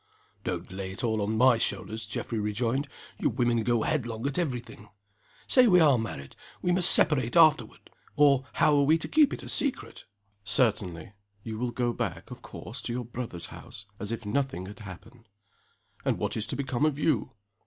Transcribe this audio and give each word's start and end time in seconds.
_""Don't 0.43 0.71
lay 0.71 0.93
it 0.93 1.03
all 1.03 1.21
on 1.21 1.37
my 1.37 1.59
shoulders," 1.59 2.07
Geoffrey 2.07 2.39
rejoined. 2.39 2.87
"You 3.19 3.29
women 3.29 3.61
go 3.63 3.83
headlong 3.83 4.25
at 4.27 4.39
every 4.39 4.59
thing. 4.59 4.89
Say 5.47 5.67
we 5.67 5.79
are 5.79 5.99
married. 5.99 6.35
We 6.59 6.71
must 6.71 6.89
separate 6.89 7.35
afterward 7.37 7.91
or 8.15 8.45
how 8.53 8.75
are 8.77 8.81
we 8.81 8.97
to 8.97 9.07
keep 9.07 9.31
it 9.31 9.43
a 9.43 9.47
secret?" 9.47 10.05
"Certainly. 10.43 11.13
You 11.43 11.59
will 11.59 11.69
go 11.69 11.93
back, 11.93 12.31
of 12.31 12.41
course, 12.41 12.81
to 12.81 12.91
your 12.93 13.05
brother's 13.05 13.53
house, 13.53 13.85
as 13.99 14.11
if 14.11 14.25
nothing 14.25 14.65
had 14.65 14.79
happened." 14.79 15.29
"And 16.03 16.17
what 16.17 16.35
is 16.35 16.47
to 16.47 16.55
become 16.55 16.83
of 16.83 16.95
_you? 16.95 17.33